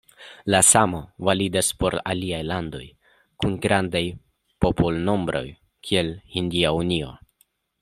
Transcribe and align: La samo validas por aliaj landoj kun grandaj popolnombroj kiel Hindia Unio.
La 0.53 0.59
samo 0.67 1.01
validas 1.27 1.69
por 1.83 1.97
aliaj 2.13 2.39
landoj 2.53 2.81
kun 3.43 3.59
grandaj 3.67 4.03
popolnombroj 4.67 5.45
kiel 5.89 6.13
Hindia 6.39 6.75
Unio. 6.83 7.17